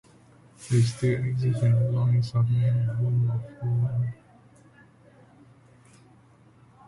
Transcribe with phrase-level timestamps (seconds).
[0.71, 4.13] They still exist in the loins of men and wombs of women.